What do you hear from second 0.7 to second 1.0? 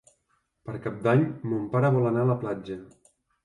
Cap